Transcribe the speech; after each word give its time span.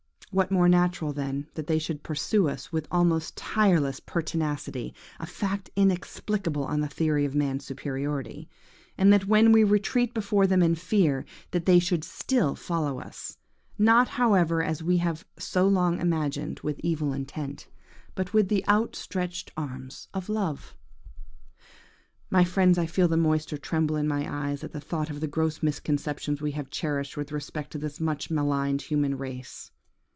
What 0.33 0.49
more 0.49 0.69
natural, 0.69 1.11
then, 1.11 1.25
than 1.39 1.47
that 1.55 1.67
they 1.67 1.77
should 1.77 2.03
pursue 2.03 2.47
us 2.47 2.71
with 2.71 2.87
almost 2.89 3.35
tiresome 3.35 4.05
pertinacity 4.05 4.93
(a 5.19 5.25
fact 5.25 5.69
inexplicable 5.75 6.63
on 6.63 6.79
the 6.79 6.87
theory 6.87 7.25
of 7.25 7.35
man's 7.35 7.65
superiority), 7.65 8.47
and 8.97 9.11
that 9.11 9.27
when 9.27 9.51
we 9.51 9.65
retreat 9.65 10.13
before 10.13 10.47
them 10.47 10.63
in 10.63 10.75
fear, 10.75 11.25
they 11.51 11.79
should 11.79 12.05
still 12.05 12.55
follow 12.55 13.01
us; 13.01 13.39
not, 13.77 14.07
however, 14.07 14.63
as 14.63 14.81
we 14.81 14.99
have 14.99 15.25
for 15.35 15.41
so 15.41 15.67
long 15.67 15.99
imagined, 15.99 16.61
with 16.61 16.79
evil 16.79 17.11
intent, 17.11 17.67
but 18.15 18.31
with 18.33 18.47
the 18.47 18.65
outstretched 18.69 19.51
arms 19.57 20.07
of 20.13 20.29
love? 20.29 20.77
"My 22.29 22.45
friends, 22.45 22.77
I 22.77 22.85
feel 22.85 23.09
the 23.09 23.17
moisture 23.17 23.57
tremble 23.57 23.97
in 23.97 24.07
my 24.07 24.25
eyes 24.33 24.63
at 24.63 24.71
the 24.71 24.79
thought 24.79 25.09
of 25.09 25.19
the 25.19 25.27
gross 25.27 25.61
misconceptions 25.61 26.41
we 26.41 26.51
have 26.53 26.69
cherished 26.69 27.17
with 27.17 27.33
respect 27.33 27.71
to 27.71 27.77
this 27.77 27.99
much 27.99 28.31
maligned 28.31 28.83
human 28.83 29.17
race. 29.17 29.71